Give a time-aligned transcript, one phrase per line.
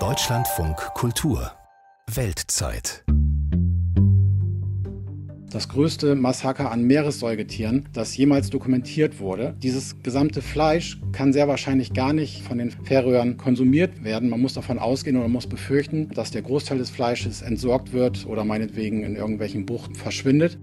[0.00, 1.52] Deutschlandfunk Kultur
[2.12, 3.04] Weltzeit
[5.54, 9.54] das größte Massaker an Meeressäugetieren, das jemals dokumentiert wurde.
[9.62, 14.30] Dieses gesamte Fleisch kann sehr wahrscheinlich gar nicht von den Färöern konsumiert werden.
[14.30, 18.44] Man muss davon ausgehen oder muss befürchten, dass der Großteil des Fleisches entsorgt wird oder
[18.44, 20.58] meinetwegen in irgendwelchen Buchten verschwindet.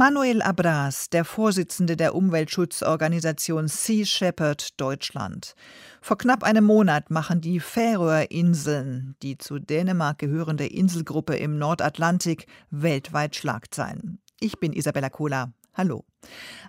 [0.00, 5.54] Manuel Abras, der Vorsitzende der Umweltschutzorganisation Sea Shepherd Deutschland.
[6.00, 13.36] Vor knapp einem Monat machen die Färöerinseln, die zu Dänemark gehörende Inselgruppe im Nordatlantik, weltweit
[13.36, 14.20] Schlagzeilen.
[14.40, 15.52] Ich bin Isabella Kohler.
[15.74, 16.06] Hallo.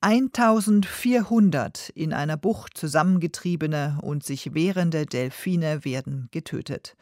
[0.00, 6.96] 1400 in einer Bucht zusammengetriebene und sich wehrende Delfine werden getötet.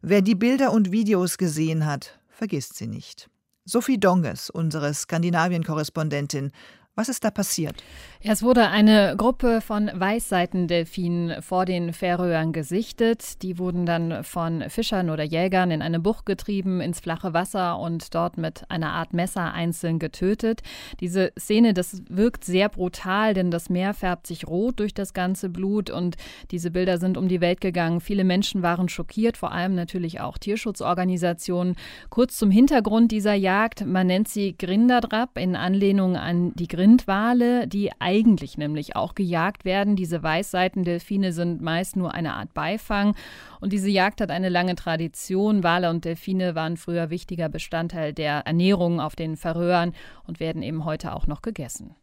[0.00, 3.28] Wer die Bilder und Videos gesehen hat, vergisst sie nicht.
[3.68, 6.52] Sophie Donges, unsere Skandinavien-Korrespondentin,
[6.96, 7.84] was ist da passiert?
[8.22, 13.42] Es wurde eine Gruppe von Weißseitendelfinen vor den Färöern gesichtet.
[13.42, 18.14] Die wurden dann von Fischern oder Jägern in eine Bucht getrieben, ins flache Wasser und
[18.14, 20.62] dort mit einer Art Messer einzeln getötet.
[21.00, 25.50] Diese Szene, das wirkt sehr brutal, denn das Meer färbt sich rot durch das ganze
[25.50, 26.16] Blut und
[26.50, 28.00] diese Bilder sind um die Welt gegangen.
[28.00, 31.76] Viele Menschen waren schockiert, vor allem natürlich auch Tierschutzorganisationen.
[32.08, 37.66] Kurz zum Hintergrund dieser Jagd, man nennt sie Grindadrap in Anlehnung an die Grind Rindwale,
[37.66, 39.96] die eigentlich nämlich auch gejagt werden.
[39.96, 43.16] Diese Weißseitendelfine sind meist nur eine Art Beifang.
[43.60, 45.64] Und diese Jagd hat eine lange Tradition.
[45.64, 49.94] Wale und Delfine waren früher wichtiger Bestandteil der Ernährung auf den Färöern
[50.28, 51.96] und werden eben heute auch noch gegessen.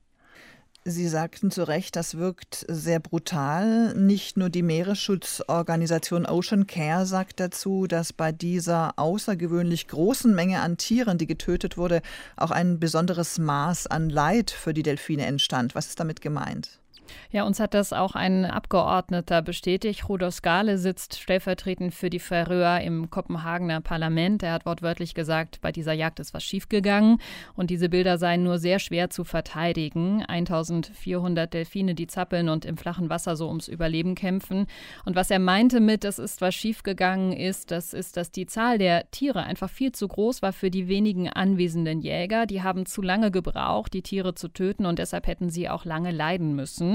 [0.86, 3.94] Sie sagten zu Recht, das wirkt sehr brutal.
[3.96, 10.76] Nicht nur die Meeresschutzorganisation Ocean Care sagt dazu, dass bei dieser außergewöhnlich großen Menge an
[10.76, 12.02] Tieren, die getötet wurde,
[12.36, 15.74] auch ein besonderes Maß an Leid für die Delfine entstand.
[15.74, 16.83] Was ist damit gemeint?
[17.32, 20.08] Ja, uns hat das auch ein Abgeordneter bestätigt.
[20.08, 24.44] Rudolf Skale sitzt stellvertretend für die Färöer im Kopenhagener Parlament.
[24.44, 27.18] Er hat wortwörtlich gesagt, bei dieser Jagd ist was schiefgegangen
[27.56, 30.24] und diese Bilder seien nur sehr schwer zu verteidigen.
[30.26, 34.68] 1400 Delfine, die zappeln und im flachen Wasser so ums Überleben kämpfen.
[35.06, 38.78] Und was er meinte mit, es ist was schiefgegangen ist, das ist, dass die Zahl
[38.78, 42.46] der Tiere einfach viel zu groß war für die wenigen anwesenden Jäger.
[42.46, 46.12] Die haben zu lange gebraucht, die Tiere zu töten und deshalb hätten sie auch lange
[46.12, 46.93] leiden müssen.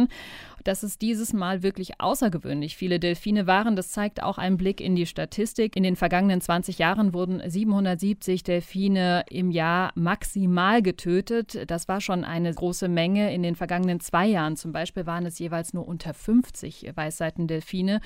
[0.64, 4.96] Dass es dieses Mal wirklich außergewöhnlich viele Delfine waren, das zeigt auch ein Blick in
[4.96, 5.76] die Statistik.
[5.76, 11.70] In den vergangenen 20 Jahren wurden 770 Delfine im Jahr maximal getötet.
[11.70, 13.32] Das war schon eine große Menge.
[13.32, 18.00] In den vergangenen zwei Jahren zum Beispiel waren es jeweils nur unter 50 Weißseitendelfine.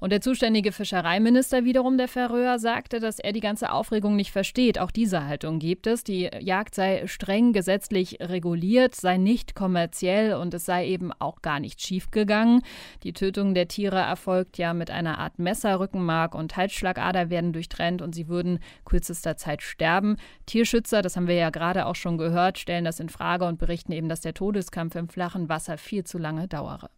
[0.00, 4.78] Und der zuständige Fischereiminister wiederum der Färöer sagte, dass er die ganze Aufregung nicht versteht.
[4.78, 6.04] Auch diese Haltung gibt es.
[6.04, 11.58] Die Jagd sei streng gesetzlich reguliert, sei nicht kommerziell und es sei eben auch gar
[11.58, 12.62] nicht schiefgegangen.
[13.02, 18.00] Die Tötung der Tiere erfolgt ja mit einer Art Messer, Rückenmark und Halsschlagader werden durchtrennt
[18.00, 20.16] und sie würden kürzester Zeit sterben.
[20.46, 23.92] Tierschützer, das haben wir ja gerade auch schon gehört, stellen das in Frage und berichten
[23.92, 26.90] eben, dass der Todeskampf im flachen Wasser viel zu lange dauere.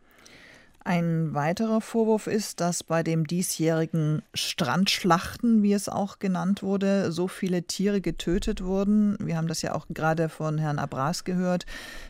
[0.82, 7.28] Ein weiterer Vorwurf ist, dass bei dem diesjährigen Strandschlachten, wie es auch genannt wurde, so
[7.28, 9.18] viele Tiere getötet wurden.
[9.20, 11.66] Wir haben das ja auch gerade von Herrn Abras gehört,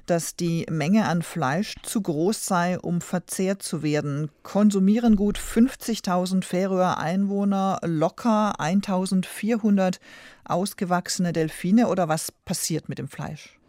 [0.06, 4.30] dass die Menge an Fleisch zu groß sei, um verzehrt zu werden.
[4.44, 9.98] Konsumieren gut 50.000 Färöer Einwohner locker 1.400
[10.44, 13.59] ausgewachsene Delfine oder was passiert mit dem Fleisch?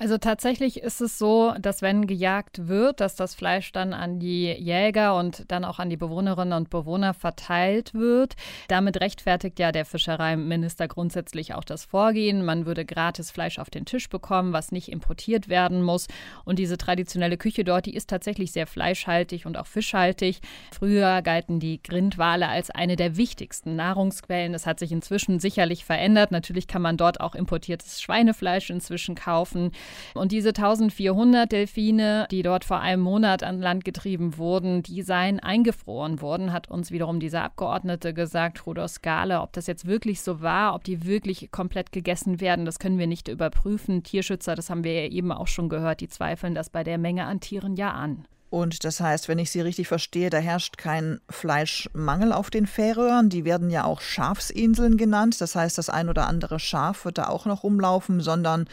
[0.00, 4.46] Also tatsächlich ist es so, dass wenn gejagt wird, dass das Fleisch dann an die
[4.46, 8.34] Jäger und dann auch an die Bewohnerinnen und Bewohner verteilt wird.
[8.68, 12.44] Damit rechtfertigt ja der Fischereiminister grundsätzlich auch das Vorgehen.
[12.44, 16.06] Man würde gratis Fleisch auf den Tisch bekommen, was nicht importiert werden muss.
[16.44, 20.40] Und diese traditionelle Küche dort, die ist tatsächlich sehr fleischhaltig und auch fischhaltig.
[20.72, 24.52] Früher galten die Grindwale als eine der wichtigsten Nahrungsquellen.
[24.52, 26.30] Das hat sich inzwischen sicherlich verändert.
[26.30, 29.72] Natürlich kann man dort auch importiertes Schweinefleisch inzwischen kaufen.
[30.14, 35.40] Und diese 1400 Delfine, die dort vor einem Monat an Land getrieben wurden, die seien
[35.40, 39.40] eingefroren worden, hat uns wiederum dieser Abgeordnete gesagt, Rudolf Skale.
[39.40, 43.06] Ob das jetzt wirklich so war, ob die wirklich komplett gegessen werden, das können wir
[43.06, 44.02] nicht überprüfen.
[44.02, 47.24] Tierschützer, das haben wir ja eben auch schon gehört, die zweifeln das bei der Menge
[47.24, 48.26] an Tieren ja an.
[48.50, 53.28] Und das heißt, wenn ich Sie richtig verstehe, da herrscht kein Fleischmangel auf den Färöern.
[53.28, 55.40] Die werden ja auch Schafsinseln genannt.
[55.40, 58.66] Das heißt, das ein oder andere Schaf wird da auch noch rumlaufen, sondern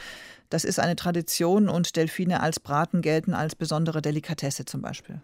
[0.50, 5.20] das ist eine Tradition und Delfine als Braten gelten als besondere Delikatesse zum Beispiel.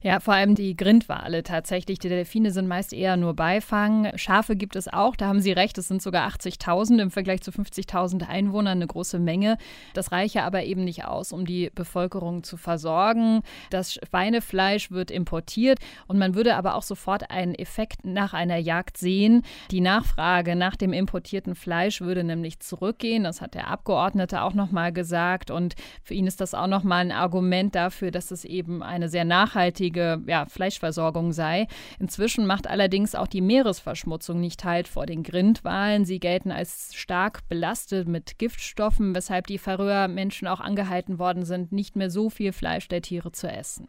[0.00, 1.98] Ja, vor allem die Grindwale tatsächlich.
[1.98, 4.12] Die Delfine sind meist eher nur Beifang.
[4.14, 7.50] Schafe gibt es auch, da haben Sie recht, es sind sogar 80.000 im Vergleich zu
[7.50, 9.58] 50.000 Einwohnern, eine große Menge.
[9.94, 13.42] Das reiche aber eben nicht aus, um die Bevölkerung zu versorgen.
[13.70, 18.98] Das Schweinefleisch wird importiert und man würde aber auch sofort einen Effekt nach einer Jagd
[18.98, 19.42] sehen.
[19.72, 23.24] Die Nachfrage nach dem importierten Fleisch würde nämlich zurückgehen.
[23.24, 25.74] Das hat der Abgeordnete auch nochmal gesagt und
[26.04, 29.87] für ihn ist das auch nochmal ein Argument dafür, dass es eben eine sehr nachhaltige
[29.88, 31.66] nachhaltige ja, Fleischversorgung sei.
[31.98, 36.04] Inzwischen macht allerdings auch die Meeresverschmutzung nicht halt vor den Grindwalen.
[36.04, 41.96] Sie gelten als stark belastet mit Giftstoffen, weshalb die Färöer-Menschen auch angehalten worden sind, nicht
[41.96, 43.88] mehr so viel Fleisch der Tiere zu essen.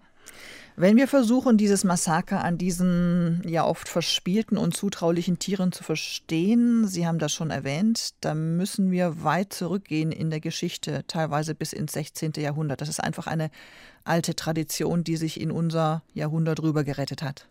[0.75, 6.87] Wenn wir versuchen, dieses Massaker an diesen ja oft verspielten und zutraulichen Tieren zu verstehen,
[6.87, 11.73] Sie haben das schon erwähnt, dann müssen wir weit zurückgehen in der Geschichte, teilweise bis
[11.73, 12.31] ins 16.
[12.37, 12.79] Jahrhundert.
[12.79, 13.51] Das ist einfach eine
[14.05, 17.48] alte Tradition, die sich in unser Jahrhundert rüber gerettet hat.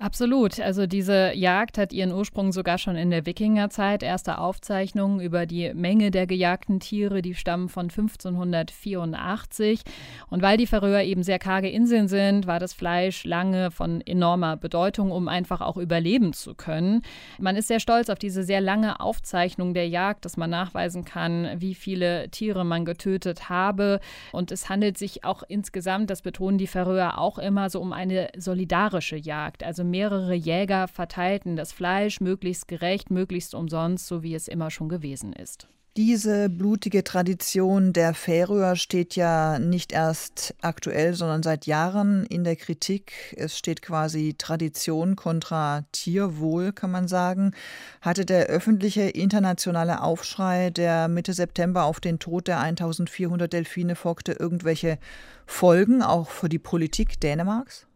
[0.00, 0.58] Absolut.
[0.58, 4.02] Also diese Jagd hat ihren Ursprung sogar schon in der Wikingerzeit.
[4.02, 9.82] Erste Aufzeichnungen über die Menge der gejagten Tiere, die stammen von 1584.
[10.30, 14.56] Und weil die Färöer eben sehr karge Inseln sind, war das Fleisch lange von enormer
[14.56, 17.02] Bedeutung, um einfach auch überleben zu können.
[17.38, 21.46] Man ist sehr stolz auf diese sehr lange Aufzeichnung der Jagd, dass man nachweisen kann,
[21.58, 24.00] wie viele Tiere man getötet habe.
[24.32, 28.30] Und es handelt sich auch insgesamt, das betonen die Färöer auch immer, so um eine
[28.38, 29.62] solidarische Jagd.
[29.62, 34.88] Also mehrere Jäger verteilten das Fleisch möglichst gerecht, möglichst umsonst, so wie es immer schon
[34.88, 35.68] gewesen ist.
[35.96, 42.54] Diese blutige Tradition der Färöer steht ja nicht erst aktuell, sondern seit Jahren in der
[42.54, 43.34] Kritik.
[43.36, 47.54] Es steht quasi Tradition kontra Tierwohl, kann man sagen.
[48.00, 54.30] Hatte der öffentliche internationale Aufschrei, der Mitte September auf den Tod der 1400 Delfine folgte,
[54.32, 54.96] irgendwelche
[55.44, 57.88] Folgen auch für die Politik Dänemarks?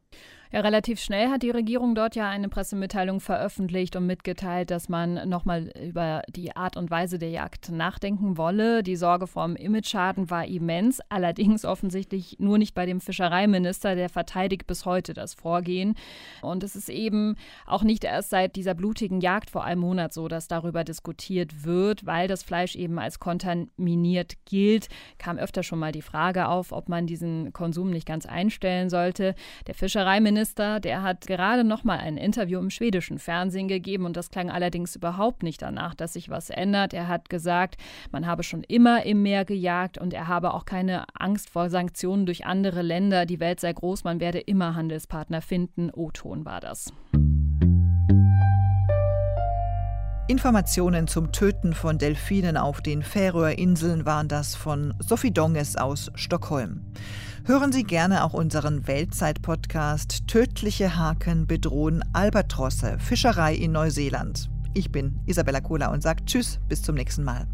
[0.54, 5.28] Ja, relativ schnell hat die Regierung dort ja eine Pressemitteilung veröffentlicht und mitgeteilt, dass man
[5.28, 8.84] nochmal über die Art und Weise der Jagd nachdenken wolle.
[8.84, 14.68] Die Sorge vor Imageschaden war immens, allerdings offensichtlich nur nicht bei dem Fischereiminister, der verteidigt
[14.68, 15.96] bis heute das Vorgehen.
[16.40, 17.34] Und es ist eben
[17.66, 22.06] auch nicht erst seit dieser blutigen Jagd vor einem Monat so, dass darüber diskutiert wird,
[22.06, 24.86] weil das Fleisch eben als kontaminiert gilt.
[25.18, 29.34] Kam öfter schon mal die Frage auf, ob man diesen Konsum nicht ganz einstellen sollte.
[29.66, 34.14] Der Fischereiminister Minister, der hat gerade noch mal ein Interview im schwedischen Fernsehen gegeben und
[34.14, 36.93] das klang allerdings überhaupt nicht danach, dass sich was ändert.
[36.93, 37.76] Er hat gesagt,
[38.12, 42.26] man habe schon immer im Meer gejagt und er habe auch keine Angst vor Sanktionen
[42.26, 43.25] durch andere Länder.
[43.25, 45.91] Die Welt sei groß, man werde immer Handelspartner finden.
[45.91, 46.93] O-Ton war das.
[50.26, 56.81] Informationen zum Töten von Delfinen auf den Färöerinseln waren das von Sophie Donges aus Stockholm.
[57.44, 64.49] Hören Sie gerne auch unseren Weltzeit-Podcast Tödliche Haken bedrohen Albatrosse, Fischerei in Neuseeland.
[64.73, 67.47] Ich bin Isabella Kohler und sage Tschüss, bis zum nächsten Mal.